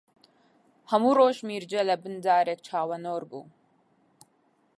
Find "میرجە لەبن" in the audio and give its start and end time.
1.47-2.13